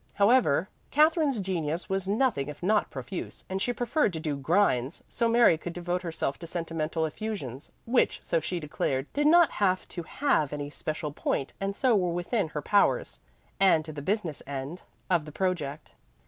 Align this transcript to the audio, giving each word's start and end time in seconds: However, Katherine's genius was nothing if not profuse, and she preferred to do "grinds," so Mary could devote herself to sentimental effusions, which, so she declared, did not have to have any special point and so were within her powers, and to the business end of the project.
However, 0.15 0.67
Katherine's 0.89 1.39
genius 1.39 1.87
was 1.87 2.07
nothing 2.07 2.47
if 2.47 2.63
not 2.63 2.89
profuse, 2.89 3.45
and 3.47 3.61
she 3.61 3.71
preferred 3.71 4.13
to 4.13 4.19
do 4.19 4.35
"grinds," 4.35 5.03
so 5.07 5.29
Mary 5.29 5.59
could 5.59 5.73
devote 5.73 6.01
herself 6.01 6.39
to 6.39 6.47
sentimental 6.47 7.05
effusions, 7.05 7.71
which, 7.85 8.17
so 8.23 8.39
she 8.39 8.59
declared, 8.59 9.05
did 9.13 9.27
not 9.27 9.51
have 9.51 9.87
to 9.89 10.01
have 10.01 10.51
any 10.53 10.71
special 10.71 11.11
point 11.11 11.53
and 11.61 11.75
so 11.75 11.95
were 11.95 12.09
within 12.09 12.47
her 12.47 12.63
powers, 12.63 13.19
and 13.59 13.85
to 13.85 13.93
the 13.93 14.01
business 14.01 14.41
end 14.47 14.81
of 15.07 15.25
the 15.25 15.31
project. 15.31 15.93